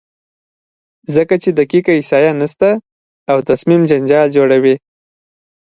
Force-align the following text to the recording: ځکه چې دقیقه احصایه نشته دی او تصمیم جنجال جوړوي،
ځکه 1.15 1.35
چې 1.41 1.49
دقیقه 1.59 1.91
احصایه 1.95 2.31
نشته 2.41 2.69
دی 2.77 2.81
او 3.31 3.37
تصمیم 3.49 3.81
جنجال 3.89 4.27
جوړوي، 4.35 4.75